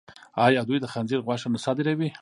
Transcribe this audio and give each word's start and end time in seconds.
آیا 0.45 0.61
دوی 0.67 0.79
د 0.81 0.85
خنزیر 0.93 1.19
غوښه 1.25 1.47
نه 1.53 1.59
صادروي؟ 1.65 2.09